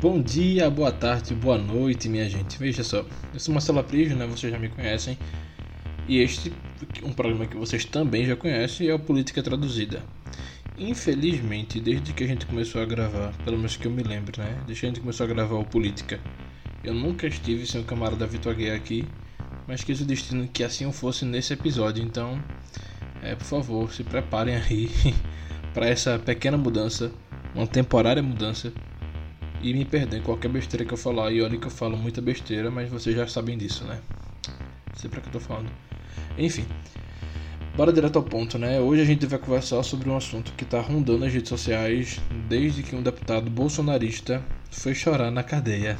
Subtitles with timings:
[0.00, 2.58] Bom dia, boa tarde, boa noite, minha gente.
[2.58, 4.26] Veja só, eu sou Marcelo Aprígio, né?
[4.26, 5.18] Vocês já me conhecem.
[6.06, 6.52] E este,
[7.02, 10.02] um programa que vocês também já conhecem, é o Política Traduzida.
[10.76, 14.62] Infelizmente, desde que a gente começou a gravar, pelo menos que eu me lembro, né?
[14.66, 16.20] Desde que a gente começou a gravar o Política,
[16.84, 19.06] eu nunca estive sem o camarada Vitor Aguiar aqui,
[19.66, 22.04] mas quis o destino que assim fosse nesse episódio.
[22.04, 22.42] Então,
[23.22, 24.90] é, por favor, se preparem aí
[25.72, 27.10] para essa pequena mudança,
[27.54, 28.70] uma temporária mudança
[29.62, 31.32] e me perder em qualquer besteira que eu falar.
[31.32, 33.98] E olha que eu falo muita besteira, mas vocês já sabem disso, né?
[34.94, 35.70] Sei pra que eu tô falando.
[36.36, 36.66] Enfim,
[37.74, 38.78] bora direto ao ponto, né?
[38.78, 42.82] Hoje a gente vai conversar sobre um assunto que tá rondando nas redes sociais desde
[42.82, 45.96] que um deputado bolsonarista foi chorar na cadeia.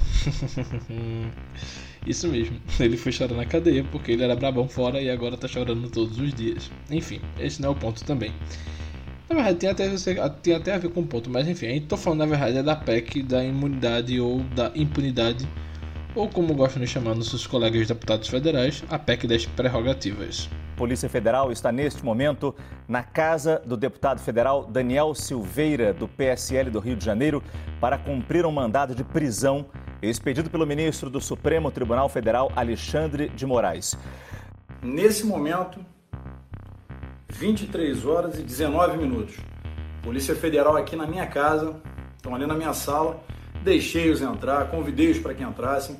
[2.07, 5.49] Isso mesmo, ele foi chorar na cadeia porque ele era brabão fora e agora tá
[5.49, 6.71] chorando todos os dias.
[6.91, 8.33] Enfim, esse não é o ponto também.
[9.29, 11.87] Na verdade, tem até, tem até a ver com o ponto, mas enfim, a gente
[11.87, 15.49] tô falando na verdade é da PEC da imunidade ou da impunidade,
[16.15, 20.51] ou como gostam de chamar nossos colegas deputados federais, a PEC das prerrogativas.
[20.77, 22.55] Polícia Federal está neste momento
[22.89, 27.43] na casa do deputado federal Daniel Silveira, do PSL do Rio de Janeiro,
[27.81, 29.67] para cumprir um mandado de prisão
[30.03, 33.97] expedido pelo ministro do Supremo Tribunal Federal, Alexandre de Moraes.
[34.83, 35.81] Nesse momento,
[37.33, 39.37] 23 horas e 19 minutos.
[40.03, 41.81] Polícia Federal aqui na minha casa,
[42.17, 43.21] estão ali na minha sala.
[43.63, 45.97] Deixei-os entrar, convidei-os para que entrassem.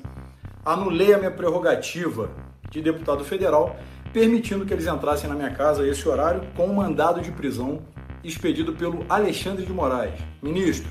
[0.63, 2.29] Anulei a minha prerrogativa
[2.69, 3.75] de deputado federal,
[4.15, 7.81] permitindo que eles entrassem na minha casa a esse horário com um mandado de prisão
[8.23, 10.17] expedido pelo Alexandre de Moraes.
[10.41, 10.89] Ministro,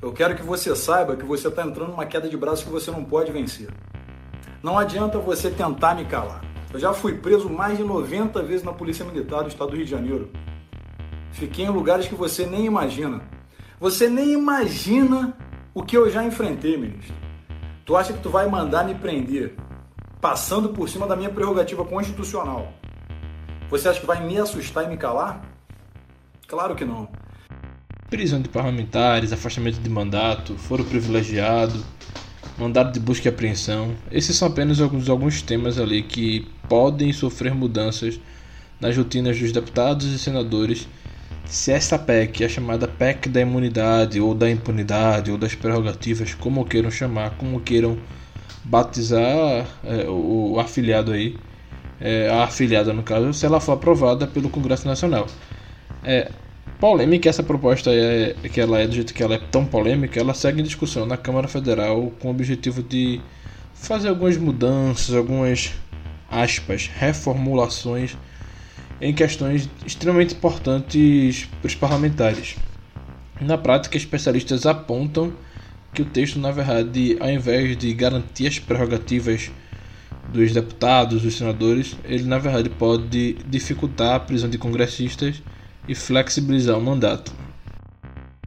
[0.00, 2.90] eu quero que você saiba que você está entrando numa queda de braço que você
[2.90, 3.68] não pode vencer.
[4.62, 6.42] Não adianta você tentar me calar.
[6.72, 9.84] Eu já fui preso mais de 90 vezes na Polícia Militar do Estado do Rio
[9.84, 10.30] de Janeiro.
[11.32, 13.20] Fiquei em lugares que você nem imagina.
[13.78, 15.36] Você nem imagina
[15.74, 17.14] o que eu já enfrentei, ministro.
[17.84, 19.54] Tu acha que tu vai mandar me prender
[20.22, 22.72] passando por cima da minha prerrogativa constitucional?
[23.68, 25.42] Você acha que vai me assustar e me calar?
[26.46, 27.08] Claro que não.
[28.08, 31.84] Prisão de parlamentares, afastamento de mandato, foro privilegiado,
[32.56, 33.96] mandado de busca e apreensão.
[34.12, 38.20] Esses são apenas alguns, alguns temas ali que podem sofrer mudanças
[38.78, 40.86] nas rotinas dos deputados e senadores
[41.46, 46.64] se essa PEC, a chamada PEC da imunidade ou da impunidade ou das prerrogativas, como
[46.64, 47.98] queiram chamar, como queiram
[48.64, 51.36] batizar é, o, o, afiliado aí,
[52.00, 55.26] é, a afiliada no caso, se ela for aprovada pelo Congresso Nacional.
[56.04, 56.30] É,
[56.78, 60.34] polêmica essa proposta é que ela é do jeito que ela é tão polêmica, ela
[60.34, 63.20] segue em discussão na Câmara Federal com o objetivo de
[63.74, 65.72] fazer algumas mudanças, algumas
[66.30, 68.16] aspas, reformulações
[69.00, 72.56] em questões extremamente importantes para os parlamentares.
[73.40, 75.32] Na prática, especialistas apontam
[75.92, 79.50] que o texto, na verdade, ao invés de garantir as prerrogativas
[80.32, 85.42] dos deputados, dos senadores, ele na verdade pode dificultar a prisão de congressistas
[85.86, 87.32] e flexibilizar o mandato.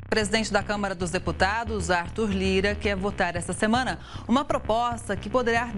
[0.06, 5.30] O presidente da Câmara dos Deputados, Arthur Lira, quer votar esta semana uma proposta que
[5.30, 5.70] poderá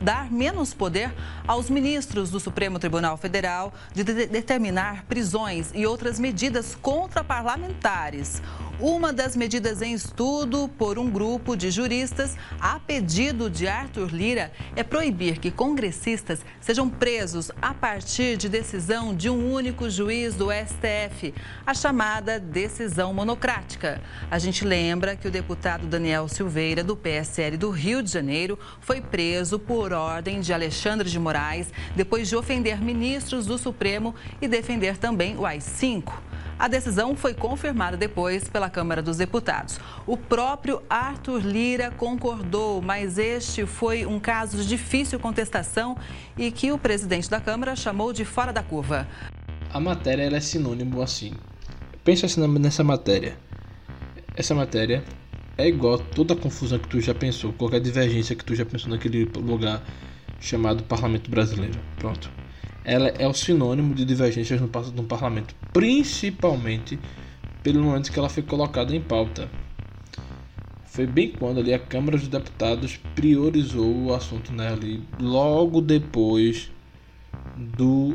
[0.00, 1.14] dar menos poder
[1.46, 8.42] aos ministros do Supremo Tribunal Federal de, de determinar prisões e outras medidas contra parlamentares.
[8.86, 14.52] Uma das medidas em estudo por um grupo de juristas, a pedido de Arthur Lira,
[14.76, 20.48] é proibir que congressistas sejam presos a partir de decisão de um único juiz do
[20.52, 21.32] STF,
[21.66, 24.02] a chamada decisão monocrática.
[24.30, 29.00] A gente lembra que o deputado Daniel Silveira, do PSL do Rio de Janeiro, foi
[29.00, 34.98] preso por ordem de Alexandre de Moraes depois de ofender ministros do Supremo e defender
[34.98, 36.33] também o AI-5.
[36.58, 39.80] A decisão foi confirmada depois pela Câmara dos Deputados.
[40.06, 45.96] O próprio Arthur Lira concordou, mas este foi um caso de difícil contestação
[46.38, 49.06] e que o presidente da Câmara chamou de fora da curva.
[49.72, 51.34] A matéria é sinônimo assim.
[52.04, 53.36] Pensa assim nessa matéria.
[54.36, 55.02] Essa matéria
[55.58, 58.64] é igual a toda a confusão que tu já pensou, qualquer divergência que tu já
[58.64, 59.82] pensou naquele lugar
[60.40, 61.78] chamado Parlamento Brasileiro.
[61.98, 62.43] Pronto
[62.84, 66.98] ela é o sinônimo de divergências no, no parlamento, principalmente
[67.62, 69.50] pelo momento que ela foi colocada em pauta.
[70.84, 76.70] Foi bem quando ali a Câmara dos Deputados priorizou o assunto né, ali, logo depois
[77.56, 78.14] do,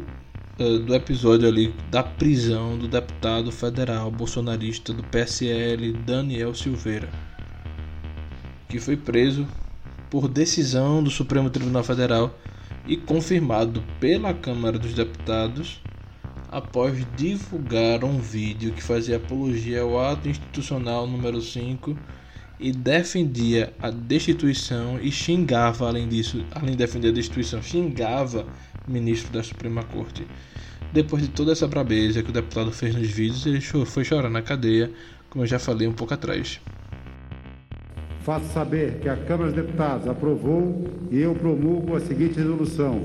[0.60, 7.10] uh, do episódio ali da prisão do deputado federal bolsonarista do PSL Daniel Silveira,
[8.70, 9.48] que foi preso
[10.10, 12.34] por decisão do Supremo Tribunal Federal
[12.90, 15.80] e confirmado pela Câmara dos Deputados
[16.52, 21.96] após divulgar um vídeo que fazia apologia ao ato institucional número 5
[22.60, 28.48] e defendia a destituição e xingava, além disso, além de defender a destituição, xingava
[28.88, 30.28] ministro da Suprema Corte.
[30.92, 34.42] Depois de toda essa brabeza que o deputado fez nos vídeos, ele foi chorar na
[34.42, 34.92] cadeia,
[35.30, 36.60] como eu já falei um pouco atrás.
[38.30, 43.02] Faço saber que a Câmara dos Deputados aprovou e eu promulgo a seguinte resolução.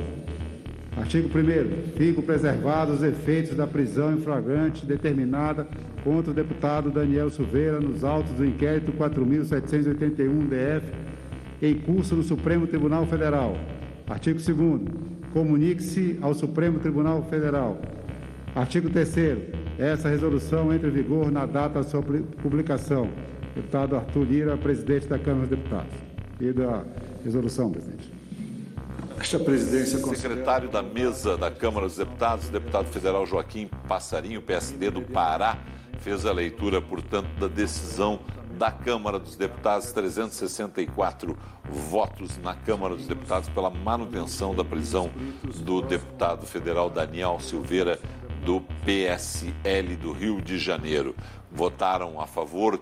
[0.98, 5.66] Artigo 1 Ficam preservados os efeitos da prisão em flagrante determinada
[6.04, 10.82] contra o deputado Daniel Silveira nos autos do inquérito 4.781-DF
[11.62, 13.56] em curso no Supremo Tribunal Federal.
[14.06, 14.82] Artigo 2
[15.32, 17.80] Comunique-se ao Supremo Tribunal Federal.
[18.54, 19.38] Artigo 3
[19.78, 23.08] Essa resolução entra em vigor na data da sua publicação.
[23.54, 25.92] Deputado Arthur Lira, presidente da Câmara dos Deputados.
[26.40, 26.82] E da
[27.24, 28.12] resolução, presidente.
[29.18, 35.02] Esta presidência Secretário da mesa da Câmara dos Deputados, deputado federal Joaquim Passarinho, PSD do
[35.02, 35.56] Pará,
[36.00, 38.18] fez a leitura, portanto, da decisão
[38.58, 45.10] da Câmara dos Deputados, 364 votos na Câmara dos Deputados pela manutenção da prisão
[45.60, 47.98] do deputado federal Daniel Silveira,
[48.44, 51.14] do PSL do Rio de Janeiro.
[51.50, 52.78] Votaram a favor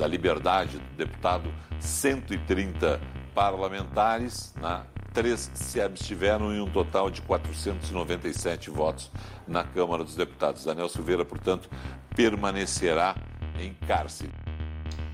[0.00, 2.98] da liberdade do deputado 130
[3.34, 4.82] parlamentares, né?
[5.12, 9.10] três se abstiveram em um total de 497 votos
[9.46, 10.64] na Câmara dos Deputados.
[10.64, 11.68] Daniel Silveira, portanto,
[12.16, 13.14] permanecerá
[13.60, 14.30] em cárcere.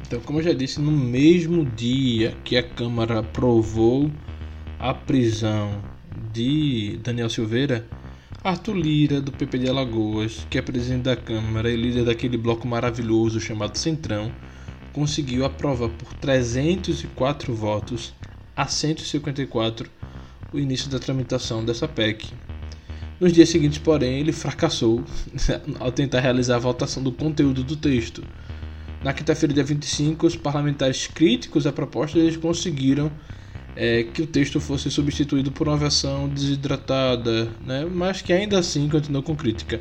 [0.06, 4.08] Então, como eu já disse, no mesmo dia que a Câmara aprovou
[4.78, 5.82] a prisão
[6.32, 7.84] de Daniel Silveira,
[8.44, 12.68] Arthur Lira, do PP de Alagoas, que é presidente da Câmara e líder daquele bloco
[12.68, 14.30] maravilhoso chamado Centrão,
[14.96, 18.14] conseguiu aprovar por 304 votos
[18.56, 19.90] a 154
[20.50, 22.32] o início da tramitação dessa PEC.
[23.20, 25.04] Nos dias seguintes, porém, ele fracassou
[25.78, 28.24] ao tentar realizar a votação do conteúdo do texto.
[29.04, 33.12] Na quinta-feira, dia 25, os parlamentares críticos à proposta eles conseguiram
[33.76, 38.88] é, que o texto fosse substituído por uma versão desidratada, né, mas que ainda assim
[38.88, 39.78] continuou com crítica.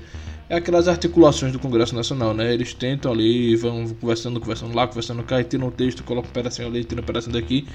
[0.48, 2.54] É aquelas articulações do Congresso Nacional, né?
[2.54, 6.34] Eles tentam ali, vão conversando, conversando lá, conversando cá, e tiram o texto, colocam um
[6.34, 7.68] pedacinho ali, tiram um pedacinho daqui.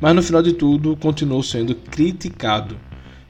[0.00, 2.76] Mas no final de tudo, continuou sendo criticado.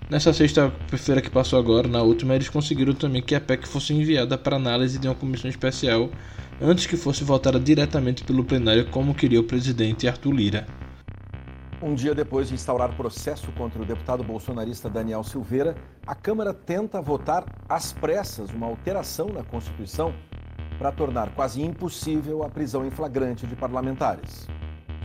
[0.09, 4.39] Nessa sexta-feira que passou agora, na última, eles conseguiram também que a PEC fosse enviada
[4.39, 6.11] para análise de uma comissão especial
[6.59, 10.67] antes que fosse votada diretamente pelo plenário, como queria o presidente Arthur Lira.
[11.81, 17.01] Um dia depois de instaurar processo contra o deputado bolsonarista Daniel Silveira, a Câmara tenta
[17.01, 20.13] votar às pressas uma alteração na Constituição
[20.77, 24.49] para tornar quase impossível a prisão em flagrante de parlamentares.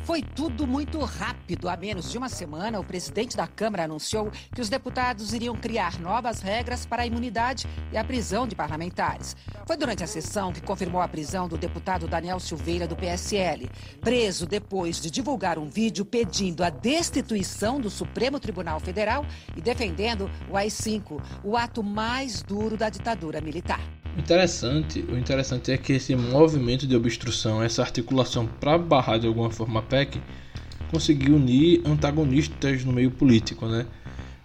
[0.04, 1.70] Foi tudo muito rápido.
[1.70, 5.98] Há menos de uma semana, o presidente da Câmara anunciou que os deputados iriam criar
[5.98, 9.34] novas regras para a imunidade e a prisão de parlamentares.
[9.66, 13.70] Foi durante a sessão que confirmou a prisão do deputado Daniel Silveira, do PSL,
[14.02, 19.26] preso depois de divulgar um vídeo pedindo a destituição do Supremo Tribunal Federal
[19.56, 23.80] e defendendo o AI-5, o ato mais duro da ditadura militar.
[24.18, 29.50] Interessante, o interessante é que esse movimento de obstrução, essa articulação para barrar de alguma
[29.50, 30.22] forma a PEC,
[30.92, 33.88] conseguiu unir antagonistas no meio político, né?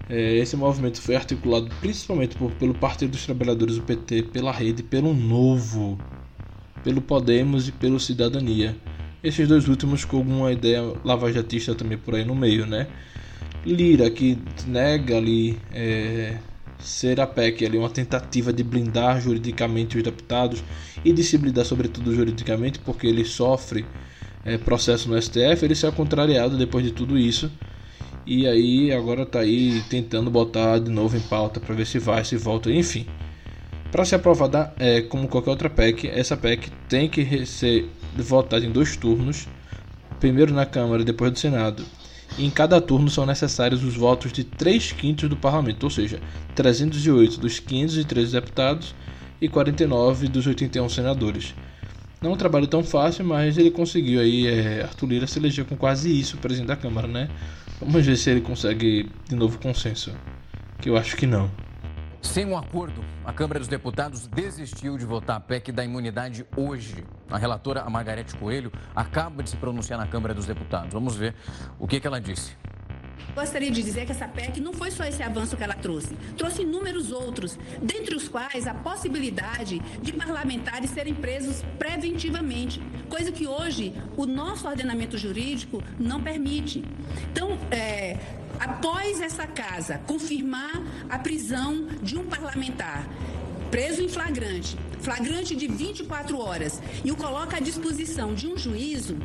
[0.09, 4.83] É, esse movimento foi articulado principalmente por, pelo Partido dos Trabalhadores, o PT, pela Rede,
[4.83, 5.99] pelo Novo,
[6.83, 8.75] pelo Podemos e pelo Cidadania.
[9.23, 12.87] Esses dois últimos com alguma ideia lavajatista também por aí no meio, né?
[13.67, 16.39] Lira, que nega ali é,
[16.79, 20.63] ser a PEC ali uma tentativa de blindar juridicamente os deputados
[21.05, 23.85] e de se blindar sobretudo juridicamente porque ele sofre
[24.45, 27.51] é, processo no STF, ele será contrariado depois de tudo isso.
[28.27, 32.25] E aí agora está aí tentando botar de novo em pauta para ver se vai,
[32.25, 33.07] se volta, enfim.
[33.91, 38.71] Para ser aprovada, é, como qualquer outra PEC, essa PEC tem que ser votada em
[38.71, 39.49] dois turnos,
[40.21, 41.85] primeiro na Câmara e depois do Senado
[42.37, 46.21] e em cada turno são necessários os votos de 3 quintos do parlamento, ou seja,
[46.55, 48.95] 308 dos 513 deputados
[49.41, 51.55] e 49 dos 81 senadores.
[52.21, 55.65] Não é um trabalho tão fácil, mas ele conseguiu aí, é, Arthur Lira se eleger
[55.65, 57.31] com quase isso, presidente da Câmara, né?
[57.81, 60.13] Vamos ver se ele consegue de novo consenso,
[60.81, 61.68] que eu acho que não.
[62.21, 67.05] Sem um acordo, a Câmara dos Deputados desistiu de votar a PEC da imunidade hoje.
[67.31, 70.93] A relatora, a Margarete Coelho, acaba de se pronunciar na Câmara dos Deputados.
[70.93, 71.35] Vamos ver
[71.79, 72.57] o que, que ela disse.
[73.35, 76.63] Gostaria de dizer que essa PEC não foi só esse avanço que ela trouxe, trouxe
[76.63, 83.95] inúmeros outros, dentre os quais a possibilidade de parlamentares serem presos preventivamente, coisa que hoje
[84.17, 86.85] o nosso ordenamento jurídico não permite.
[87.31, 88.17] Então, é,
[88.59, 93.09] após essa casa confirmar a prisão de um parlamentar
[93.71, 99.17] preso em flagrante, flagrante de 24 horas, e o coloca à disposição de um juízo,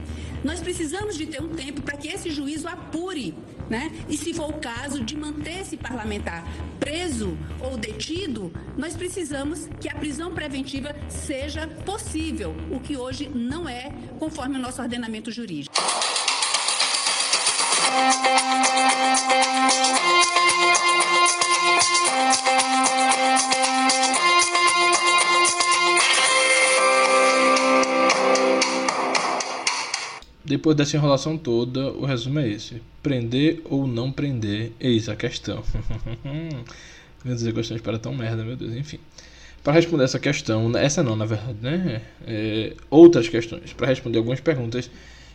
[0.43, 3.35] nós precisamos de ter um tempo para que esse juízo apure,
[3.69, 3.91] né?
[4.09, 6.45] E se for o caso de manter esse parlamentar
[6.79, 13.67] preso ou detido, nós precisamos que a prisão preventiva seja possível, o que hoje não
[13.67, 15.73] é, conforme o nosso ordenamento jurídico.
[30.53, 35.63] Depois dessa enrolação toda, o resumo é esse: prender ou não prender, eis a questão.
[37.25, 38.99] meu Deus, de para tão merda, meu Deus, enfim.
[39.63, 42.01] Para responder essa questão, essa não, na verdade, né?
[42.27, 44.91] É, outras questões, para responder algumas perguntas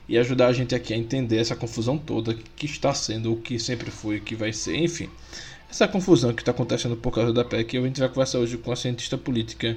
[0.09, 3.59] e ajudar a gente aqui a entender essa confusão toda que está sendo, o que
[3.59, 5.11] sempre foi, o que vai ser, enfim.
[5.71, 8.73] Essa confusão que está acontecendo por causa da PEC, a gente vai conversar hoje com
[8.73, 9.77] a cientista política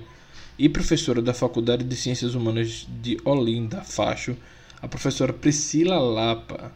[0.58, 4.38] e professora da Faculdade de Ciências Humanas de Olinda, Facho,
[4.82, 6.72] a professora Priscila Lapa.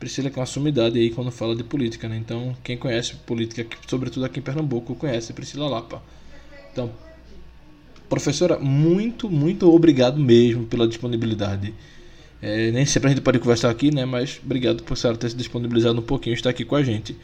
[0.00, 2.16] Priscila que é uma sumidade aí quando fala de política, né?
[2.16, 6.02] Então, quem conhece política, sobretudo aqui em Pernambuco, conhece Priscila Lapa.
[6.72, 6.90] Então,
[8.08, 11.74] professora, muito, muito obrigado mesmo pela disponibilidade.
[12.42, 14.04] É, nem sempre a gente pode conversar aqui, né?
[14.04, 17.16] Mas obrigado por senhora ter se disponibilizado um pouquinho estar aqui com a gente.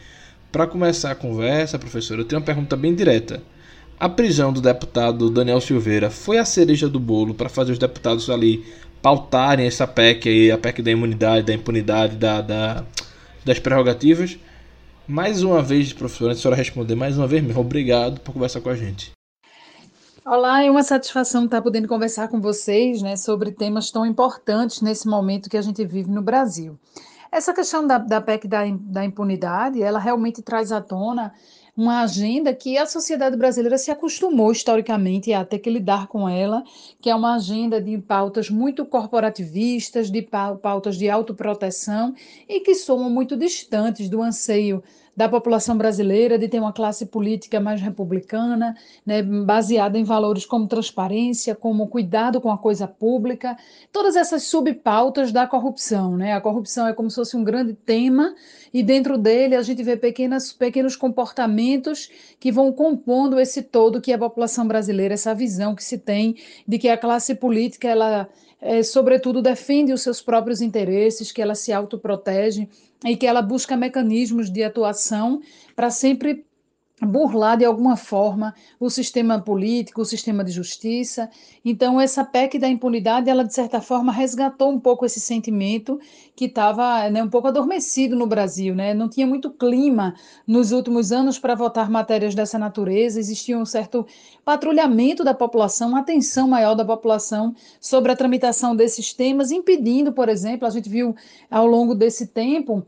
[0.53, 3.43] Para começar a conversa, professora, eu tenho uma pergunta bem direta.
[3.99, 8.31] A prisão do deputado Daniel Silveira foi a cereja do bolo para fazer os deputados
[8.31, 8.65] ali
[9.03, 12.85] pautarem essa PEC aí, a PEC da imunidade, da impunidade, da, da
[13.45, 14.39] das prerrogativas.
[15.07, 17.61] Mais uma vez, professora, a senhora responder mais uma vez mesmo.
[17.61, 19.18] Obrigado por conversar com a gente.
[20.31, 25.09] Olá, é uma satisfação estar podendo conversar com vocês né, sobre temas tão importantes nesse
[25.09, 26.79] momento que a gente vive no Brasil.
[27.33, 31.33] Essa questão da, da PEC da, da impunidade, ela realmente traz à tona
[31.75, 36.63] uma agenda que a sociedade brasileira se acostumou historicamente a ter que lidar com ela,
[37.01, 40.21] que é uma agenda de pautas muito corporativistas, de
[40.61, 42.15] pautas de autoproteção
[42.47, 44.85] e que somam muito distantes do anseio
[45.19, 50.69] da população brasileira de ter uma classe política mais republicana, né, baseada em valores como
[50.69, 53.59] transparência, como cuidado com a coisa pública,
[53.91, 56.17] todas essas subpautas da corrupção.
[56.17, 56.35] Né?
[56.35, 58.33] A corrupção é como se fosse um grande tema
[58.73, 62.09] e dentro dele a gente vê pequenas, pequenos comportamentos
[62.39, 66.37] que vão compondo esse todo que é a população brasileira, essa visão que se tem
[66.65, 68.29] de que a classe política ela
[68.61, 72.69] é, sobretudo defende os seus próprios interesses, que ela se autoprotege
[73.05, 75.41] e que ela busca mecanismos de atuação
[75.77, 76.45] para sempre
[77.07, 81.31] burlar de alguma forma o sistema político, o sistema de justiça.
[81.65, 86.01] Então essa PEC da impunidade, ela de certa forma resgatou um pouco esse sentimento
[86.35, 88.95] que estava né, um pouco adormecido no Brasil, né?
[88.95, 90.15] Não tinha muito clima
[90.47, 94.07] nos últimos anos para votar matérias dessa natureza, existia um certo
[94.45, 100.29] patrulhamento da população, uma atenção maior da população sobre a tramitação desses temas, impedindo, por
[100.29, 101.15] exemplo, a gente viu
[101.51, 102.87] ao longo desse tempo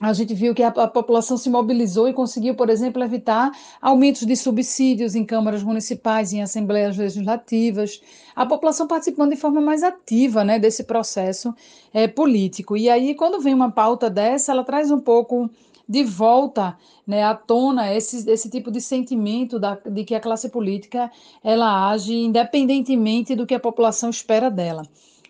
[0.00, 4.26] a gente viu que a, a, população se mobilizou e conseguiu, por exemplo, evitar aumentos
[4.26, 8.00] de subsídios em câmaras municipais, em assembleias legislativas,
[8.34, 11.54] a população participando de forma mais ativa né, desse processo
[11.92, 12.76] é, político.
[12.76, 15.48] E aí, quando vem uma pauta dessa, ela traz um pouco
[15.88, 20.48] de volta né, à tona esse, esse tipo de sentimento da, de que a classe
[20.48, 21.10] política
[21.42, 24.82] ela age independentemente do que a população espera dela.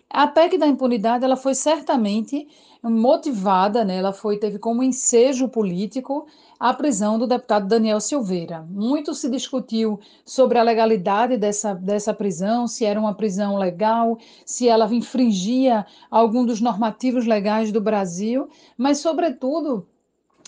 [0.08, 2.46] A PEC da impunidade ela foi certamente
[2.90, 6.26] motivada, né, ela foi teve como ensejo político
[6.60, 8.66] a prisão do deputado Daniel Silveira.
[8.70, 14.68] Muito se discutiu sobre a legalidade dessa, dessa prisão, se era uma prisão legal, se
[14.68, 19.86] ela infringia algum dos normativos legais do Brasil, mas, sobretudo,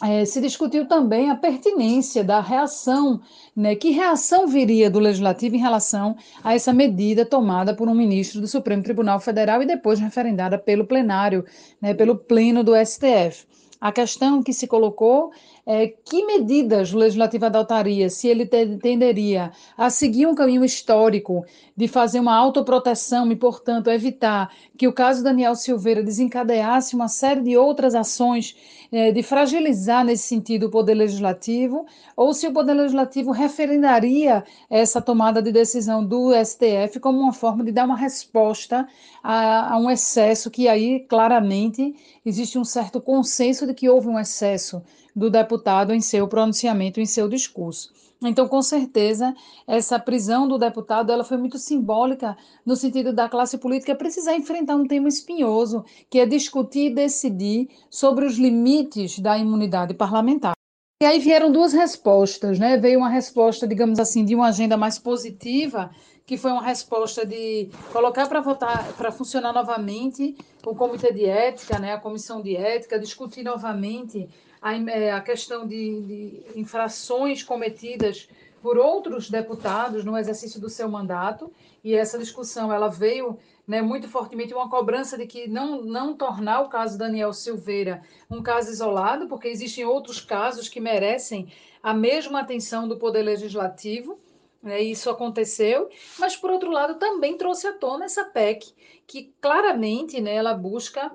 [0.03, 3.21] é, se discutiu também a pertinência da reação,
[3.55, 8.41] né, que reação viria do Legislativo em relação a essa medida tomada por um ministro
[8.41, 11.45] do Supremo Tribunal Federal e depois referendada pelo plenário,
[11.81, 13.47] né, pelo pleno do STF.
[13.81, 15.31] A questão que se colocou
[15.66, 21.44] é, que medidas o legislativo adotaria se ele tenderia a seguir um caminho histórico
[21.76, 27.40] de fazer uma autoproteção e, portanto, evitar que o caso Daniel Silveira desencadeasse uma série
[27.40, 28.56] de outras ações
[28.92, 31.85] é, de fragilizar nesse sentido o poder legislativo,
[32.16, 37.64] ou se o poder legislativo referendaria essa tomada de decisão do STF como uma forma
[37.64, 38.87] de dar uma resposta
[39.23, 41.94] a, a um excesso que aí claramente
[42.25, 44.82] existe um certo consenso de que houve um excesso
[45.16, 47.90] do deputado em seu pronunciamento, em seu discurso.
[48.23, 49.35] Então, com certeza,
[49.66, 54.76] essa prisão do deputado ela foi muito simbólica no sentido da classe política precisar enfrentar
[54.76, 60.54] um tema espinhoso, que é discutir e decidir sobre os limites da imunidade parlamentar.
[61.02, 62.78] E aí vieram duas respostas, né?
[62.78, 65.90] Veio uma resposta, digamos assim, de uma agenda mais positiva,
[66.25, 71.78] que foi uma resposta de colocar para votar, para funcionar novamente o comitê de ética,
[71.78, 71.92] né?
[71.92, 74.26] A comissão de ética, discutir novamente
[74.66, 78.28] a, é, a questão de, de infrações cometidas
[78.61, 81.52] por outros deputados no exercício do seu mandato,
[81.85, 86.62] e essa discussão ela veio né, muito fortemente uma cobrança de que não, não tornar
[86.62, 92.40] o caso Daniel Silveira um caso isolado, porque existem outros casos que merecem a mesma
[92.40, 94.18] atenção do Poder Legislativo,
[94.61, 98.75] né, isso aconteceu, mas por outro lado também trouxe à tona essa PEC,
[99.06, 101.12] que claramente né, ela busca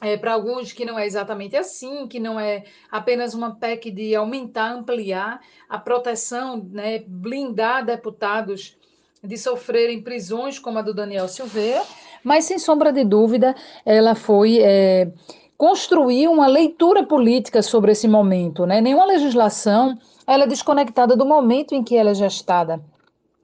[0.00, 4.14] é, para alguns que não é exatamente assim, que não é apenas uma PEC de
[4.14, 8.76] aumentar, ampliar a proteção, né, blindar deputados
[9.22, 11.82] de sofrerem prisões como a do Daniel Silveira,
[12.22, 15.10] mas sem sombra de dúvida ela foi é,
[15.56, 18.66] construir uma leitura política sobre esse momento.
[18.66, 18.80] Né?
[18.80, 22.80] Nenhuma legislação ela é desconectada do momento em que ela é gestada.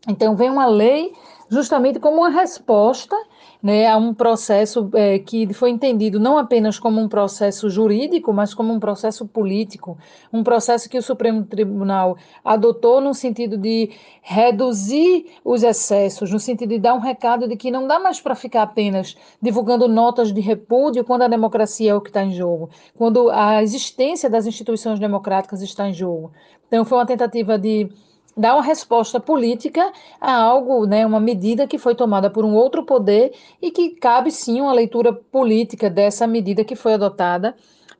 [0.07, 1.13] Então vem uma lei
[1.49, 3.17] justamente como uma resposta
[3.63, 8.53] né, a um processo é, que foi entendido não apenas como um processo jurídico, mas
[8.53, 9.97] como um processo político,
[10.33, 13.91] um processo que o Supremo Tribunal adotou no sentido de
[14.21, 18.35] reduzir os excessos, no sentido de dar um recado de que não dá mais para
[18.35, 22.69] ficar apenas divulgando notas de repúdio quando a democracia é o que está em jogo,
[22.97, 26.33] quando a existência das instituições democráticas está em jogo.
[26.67, 27.91] Então, foi uma tentativa de
[28.37, 32.85] dar uma resposta política a algo, né, uma medida que foi tomada por um outro
[32.85, 37.55] poder e que cabe sim uma leitura política dessa medida que foi adotada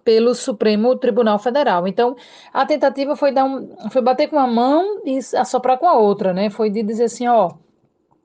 [0.05, 1.87] pelo Supremo Tribunal Federal.
[1.87, 2.17] Então,
[2.53, 6.33] a tentativa foi dar um, foi bater com uma mão e assoprar com a outra,
[6.33, 6.51] né?
[6.51, 7.53] Foi de dizer assim, ó,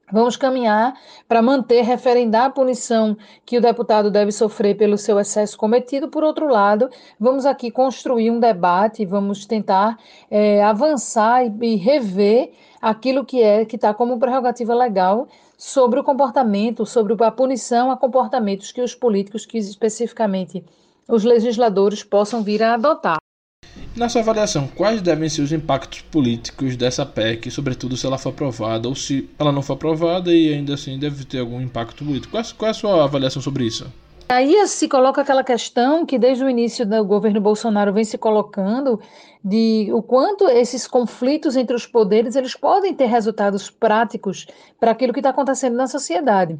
[0.09, 0.93] Vamos caminhar
[1.27, 6.07] para manter, referendar a punição que o deputado deve sofrer pelo seu excesso cometido.
[6.07, 9.99] Por outro lado, vamos aqui construir um debate, vamos tentar
[10.31, 16.03] é, avançar e, e, rever aquilo que é que está como prerrogativa legal sobre o
[16.05, 20.63] comportamento, sobre a punição a comportamentos que os políticos, que especificamente
[21.05, 23.26] os legisladores, possam vir a adotar.
[23.97, 28.29] Na sua avaliação, quais devem ser os impactos políticos dessa PEC, sobretudo se ela for
[28.29, 32.31] aprovada ou se ela não for aprovada e ainda assim deve ter algum impacto político?
[32.31, 33.91] Qual, é a sua avaliação sobre isso?
[34.29, 39.01] Aí se coloca aquela questão que desde o início do governo Bolsonaro vem se colocando
[39.43, 44.45] de o quanto esses conflitos entre os poderes eles podem ter resultados práticos
[44.79, 46.59] para aquilo que está acontecendo na sociedade.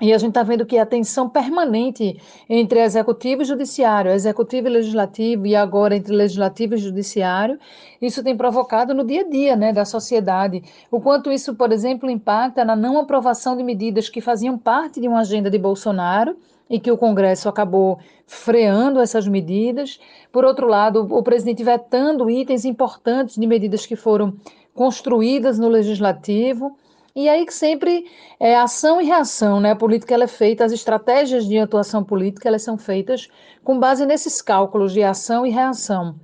[0.00, 4.70] E a gente está vendo que a tensão permanente entre executivo e judiciário, executivo e
[4.70, 7.60] legislativo, e agora entre legislativo e judiciário,
[8.02, 10.64] isso tem provocado no dia a dia né, da sociedade.
[10.90, 15.06] O quanto isso, por exemplo, impacta na não aprovação de medidas que faziam parte de
[15.06, 16.36] uma agenda de Bolsonaro
[16.68, 20.00] e que o Congresso acabou freando essas medidas.
[20.32, 24.34] Por outro lado, o presidente vetando itens importantes de medidas que foram
[24.74, 26.76] construídas no legislativo.
[27.16, 28.06] E aí que sempre
[28.40, 29.70] é ação e reação, né?
[29.70, 33.28] A política ela é feita, as estratégias de atuação política elas são feitas
[33.62, 36.16] com base nesses cálculos de ação e reação.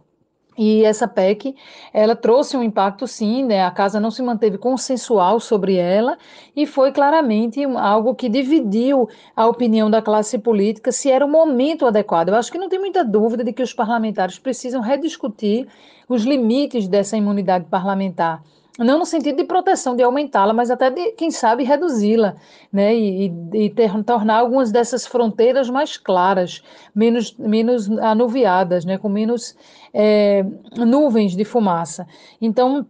[0.58, 1.54] E essa PEC,
[1.94, 3.64] ela trouxe um impacto sim, né?
[3.64, 6.18] A casa não se manteve consensual sobre ela
[6.56, 11.86] e foi claramente algo que dividiu a opinião da classe política se era o momento
[11.86, 12.30] adequado.
[12.30, 15.68] Eu acho que não tem muita dúvida de que os parlamentares precisam rediscutir
[16.08, 18.42] os limites dessa imunidade parlamentar
[18.84, 22.36] não no sentido de proteção, de aumentá-la, mas até de, quem sabe, reduzi-la,
[22.72, 22.94] né?
[22.94, 26.62] E, e, ter, tornar algumas dessas fronteiras mais claras,
[26.94, 28.96] menos, menos anuviadas, né?
[28.96, 29.54] Com menos
[29.92, 30.44] é,
[30.76, 32.06] nuvens de fumaça.
[32.40, 32.86] Então,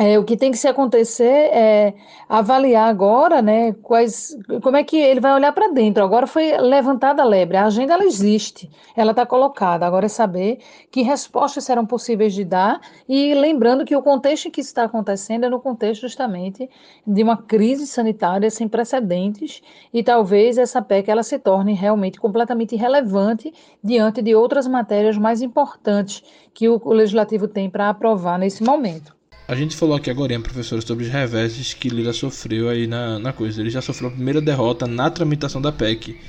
[0.00, 1.92] É, o que tem que se acontecer é
[2.28, 6.04] avaliar agora, né, quais, como é que ele vai olhar para dentro.
[6.04, 9.84] Agora foi levantada a lebre, a agenda ela existe, ela está colocada.
[9.84, 14.50] Agora é saber que respostas serão possíveis de dar e lembrando que o contexto em
[14.52, 16.70] que isso está acontecendo é no contexto justamente
[17.04, 19.60] de uma crise sanitária sem precedentes
[19.92, 25.42] e talvez essa PEC ela se torne realmente completamente irrelevante diante de outras matérias mais
[25.42, 26.22] importantes
[26.54, 29.17] que o, o legislativo tem para aprovar nesse momento.
[29.48, 33.32] A gente falou aqui agora, professor, sobre os reveses que Lira sofreu aí na, na
[33.32, 33.62] coisa.
[33.62, 36.20] Ele já sofreu a primeira derrota na tramitação da PEC.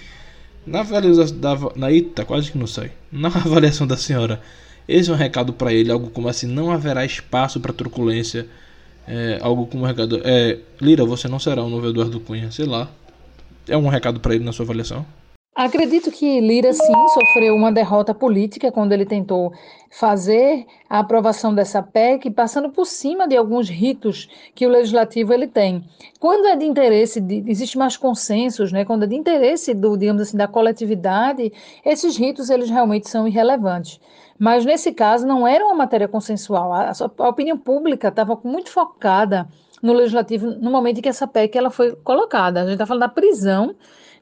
[0.66, 1.58] Na avaliação da.
[1.76, 2.92] Na, eita, quase que não sai.
[3.12, 4.42] Na avaliação da senhora,
[4.88, 8.48] esse é um recado para ele, algo como assim: não haverá espaço para truculência.
[9.06, 10.22] É, algo como um recado.
[10.24, 12.90] É, Lira, você não será um novo Eduardo Cunha, sei lá.
[13.68, 15.06] É um recado para ele na sua avaliação?
[15.60, 19.52] Acredito que Lira sim sofreu uma derrota política quando ele tentou
[19.92, 25.48] fazer a aprovação dessa PEC, passando por cima de alguns ritos que o legislativo ele
[25.48, 25.84] tem.
[26.18, 28.86] Quando é de interesse, de, existe mais consensos, né?
[28.86, 31.52] Quando é de interesse do, digamos assim, da coletividade,
[31.84, 34.00] esses ritos eles realmente são irrelevantes.
[34.40, 36.72] Mas nesse caso não era uma matéria consensual.
[36.72, 39.46] A, a opinião pública estava muito focada
[39.84, 42.62] no legislativo no momento em que essa PEC ela foi colocada.
[42.62, 43.76] A gente está falando da prisão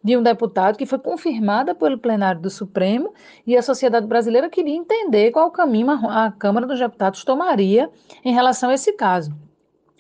[0.08, 3.14] de um deputado que foi confirmada pelo plenário do Supremo
[3.46, 7.90] e a sociedade brasileira queria entender qual caminho a Câmara dos Deputados tomaria
[8.24, 9.36] em relação a esse caso.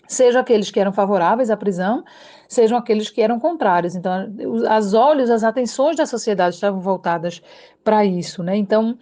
[0.07, 2.05] Sejam aqueles que eram favoráveis à prisão,
[2.47, 3.95] sejam aqueles que eram contrários.
[3.95, 4.33] Então,
[4.71, 7.41] os olhos, as atenções da sociedade estavam voltadas
[7.83, 8.55] para isso, né?
[8.55, 8.97] Então,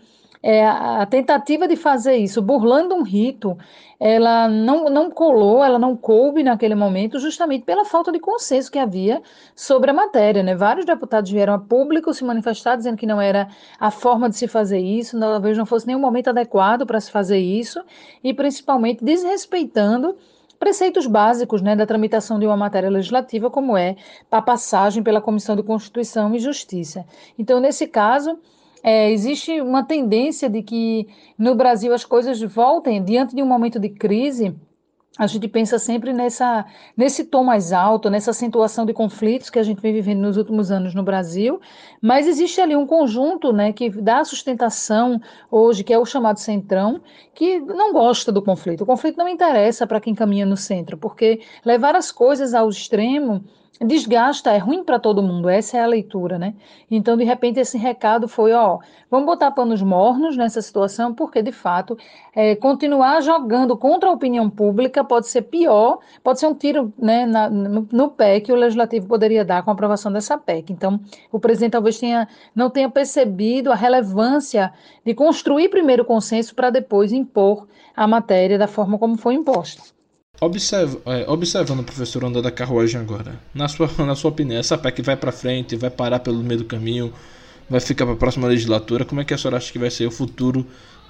[0.47, 3.57] é, a tentativa de fazer isso, burlando um rito,
[3.99, 8.77] ela não, não colou, ela não coube naquele momento, justamente pela falta de consenso que
[8.77, 9.23] havia
[9.55, 10.43] sobre a matéria.
[10.43, 10.53] Né?
[10.53, 13.47] Vários deputados vieram a público se manifestar dizendo que não era
[13.79, 17.39] a forma de se fazer isso, talvez não fosse nenhum momento adequado para se fazer
[17.39, 17.81] isso,
[18.23, 20.15] e principalmente desrespeitando
[20.59, 23.95] preceitos básicos né, da tramitação de uma matéria legislativa, como é
[24.29, 27.03] a passagem pela Comissão de Constituição e Justiça.
[27.35, 28.37] Então, nesse caso,
[28.85, 33.79] é, existe uma tendência de que no Brasil as coisas voltem diante de um momento
[33.79, 34.55] de crise.
[35.17, 36.63] A gente pensa sempre nessa,
[36.95, 40.69] nesse tom mais alto, nessa acentuação de conflitos que a gente vem vivendo nos últimos
[40.69, 41.59] anos no Brasil,
[41.99, 45.19] mas existe ali um conjunto né, que dá sustentação
[45.49, 47.01] hoje, que é o chamado centrão,
[47.33, 48.81] que não gosta do conflito.
[48.81, 53.43] O conflito não interessa para quem caminha no centro, porque levar as coisas ao extremo
[53.81, 56.53] desgasta, é ruim para todo mundo, essa é a leitura, né?
[56.89, 58.79] Então, de repente, esse recado foi, ó,
[59.11, 61.97] vamos botar panos mornos nessa situação, porque, de fato,
[62.33, 67.25] é, continuar jogando contra a opinião pública pode ser pior, pode ser um tiro né,
[67.25, 70.71] na, no, no, pé que o Legislativo poderia dar com a aprovação dessa PEC.
[70.71, 70.99] Então,
[71.31, 74.71] o presidente talvez tenha, não tenha percebido a relevância
[75.03, 79.94] de construir primeiro consenso para depois impor a matéria da forma como foi imposta.
[80.41, 84.77] Observa, é, observando o professor andar da carruagem agora, na sua, na sua opinião, essa
[84.77, 87.13] PEC vai para frente, vai parar pelo meio do caminho,
[87.69, 89.05] vai ficar para a próxima legislatura?
[89.05, 90.65] Como é que a senhora acha que vai ser o futuro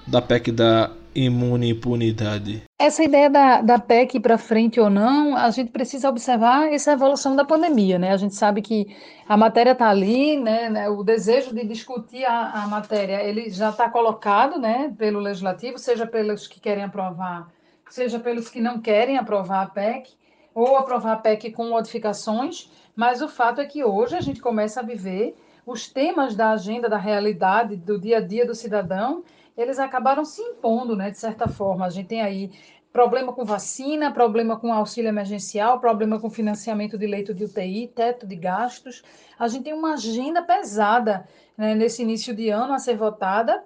[0.06, 2.62] da PEC da imune impunidade?
[2.78, 7.34] Essa ideia da, da PEC para frente ou não, a gente precisa observar essa evolução
[7.34, 8.12] da pandemia, né?
[8.12, 8.86] A gente sabe que
[9.28, 10.88] a matéria está ali, né, né?
[10.88, 16.06] O desejo de discutir a, a matéria, ele já está colocado, né, pelo legislativo, seja
[16.06, 17.48] pelos que querem aprovar
[17.88, 20.14] seja pelos que não querem aprovar a PEC
[20.54, 24.80] ou aprovar a PEC com modificações, mas o fato é que hoje a gente começa
[24.80, 29.24] a viver os temas da agenda da realidade do dia a dia do cidadão,
[29.56, 31.84] eles acabaram se impondo, né, de certa forma.
[31.86, 32.52] A gente tem aí
[32.92, 38.26] problema com vacina, problema com auxílio emergencial, problema com financiamento de leito de UTI, teto
[38.26, 39.02] de gastos.
[39.38, 43.62] A gente tem uma agenda pesada né, nesse início de ano a ser votada,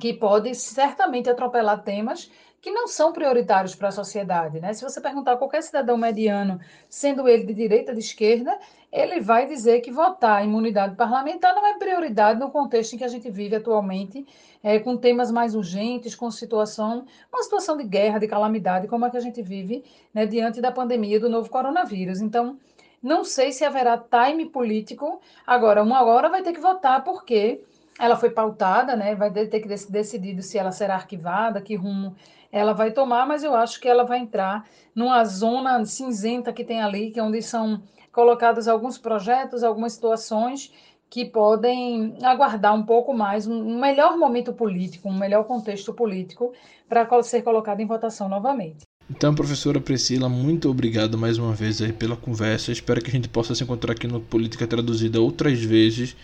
[0.00, 4.60] que pode certamente atropelar temas que não são prioritários para a sociedade.
[4.60, 4.72] Né?
[4.72, 8.58] Se você perguntar a qualquer cidadão mediano, sendo ele de direita ou de esquerda,
[8.90, 13.08] ele vai dizer que votar imunidade parlamentar não é prioridade no contexto em que a
[13.08, 14.26] gente vive atualmente,
[14.62, 19.10] é, com temas mais urgentes, com situação, uma situação de guerra, de calamidade, como a
[19.10, 22.20] que a gente vive né, diante da pandemia do novo coronavírus.
[22.20, 22.58] Então,
[23.00, 25.20] não sei se haverá time político.
[25.46, 27.62] Agora, uma hora vai ter que votar, porque
[27.98, 29.14] ela foi pautada, né?
[29.14, 32.14] Vai ter que decidir se ela será arquivada, que rumo
[32.50, 36.80] ela vai tomar, mas eu acho que ela vai entrar numa zona cinzenta que tem
[36.80, 37.82] ali, que é onde são
[38.12, 40.72] colocados alguns projetos, algumas situações
[41.10, 46.52] que podem aguardar um pouco mais, um melhor momento político, um melhor contexto político
[46.88, 48.82] para ser colocado em votação novamente.
[49.10, 52.70] Então, professora Priscila, muito obrigado mais uma vez aí pela conversa.
[52.70, 56.14] Espero que a gente possa se encontrar aqui no Política Traduzida outras vezes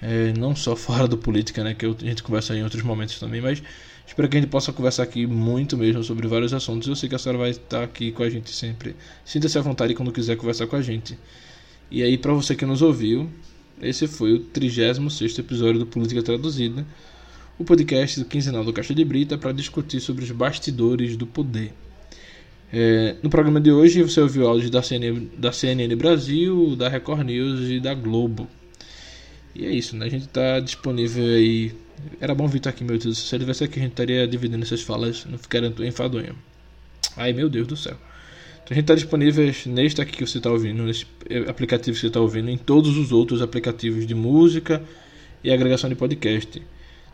[0.00, 3.40] é, não só fora do política, né, que a gente conversa em outros momentos também,
[3.40, 3.62] mas
[4.08, 6.88] espero que a gente possa conversar aqui muito mesmo sobre vários assuntos.
[6.88, 8.96] Eu sei que a senhora vai estar aqui com a gente sempre.
[9.24, 11.16] Sinta-se à vontade quando quiser conversar com a gente.
[11.90, 13.28] E aí, para você que nos ouviu,
[13.80, 16.86] esse foi o 36 episódio do Política Traduzida,
[17.58, 21.72] o podcast do quinzenal do Caixa de Brita para discutir sobre os bastidores do poder.
[22.72, 27.26] É, no programa de hoje você ouviu áudios da CNN, da CNN Brasil, da Record
[27.26, 28.48] News e da Globo.
[29.54, 30.06] E é isso, né?
[30.06, 31.72] A gente está disponível aí.
[32.20, 33.18] Era bom vir aqui, meu Deus.
[33.18, 36.36] Se ele tivesse aqui, a gente estaria dividindo essas falas, não ficaria enfadonho.
[37.16, 37.96] Ai, meu Deus do céu.
[38.64, 41.06] Então a gente está disponível neste aqui que você está ouvindo, nesse
[41.48, 44.82] aplicativo que você está ouvindo, em todos os outros aplicativos de música
[45.42, 46.60] e agregação de podcast.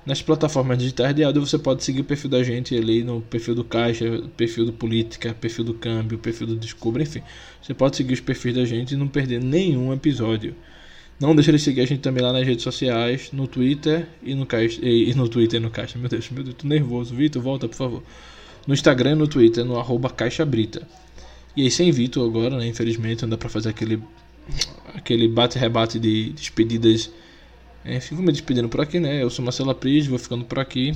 [0.04, 3.54] Nas plataformas digitais de áudio você pode seguir o perfil da gente ali no perfil
[3.54, 4.04] do Caixa,
[4.36, 7.22] perfil do Política, perfil do Câmbio, perfil do Descubra, enfim.
[7.62, 10.54] Você pode seguir os perfis da gente e não perder nenhum episódio.
[11.24, 14.44] Não deixe de seguir a gente também lá nas redes sociais, no Twitter e no
[14.44, 14.78] Caixa.
[14.82, 15.98] E, no Twitter e no Caixa.
[15.98, 17.14] Meu Deus, meu Deus, tô nervoso.
[17.14, 18.02] Vitor, volta, por favor.
[18.66, 20.86] No Instagram e no Twitter, no arroba Caixa Brita.
[21.56, 22.66] E aí sem Vitor agora, né?
[22.66, 24.02] Infelizmente, não dá pra fazer aquele.
[24.94, 27.10] aquele bate-rebate de despedidas.
[27.86, 29.22] É, fico me despedindo por aqui, né?
[29.22, 30.92] Eu sou Marcelo Pris, vou ficando por aqui.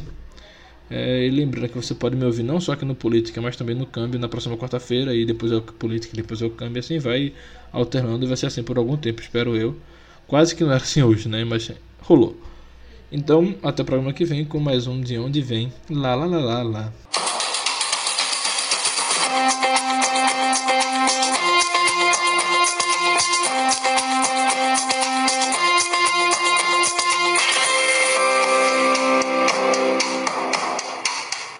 [0.90, 3.74] É, e lembrando que você pode me ouvir não só aqui no Política, mas também
[3.74, 5.14] no Câmbio na próxima quarta-feira.
[5.14, 6.80] E depois é o Política, depois é o Câmbio.
[6.80, 7.32] Assim vai
[7.72, 9.74] alternando e vai ser assim por algum tempo, espero eu.
[10.28, 11.42] Quase que não era assim hoje, né?
[11.42, 12.38] Mas rolou.
[13.10, 15.72] Então, até o programa que vem com mais um De Onde Vem.
[15.88, 16.92] Lá, lá, lá, lá, lá.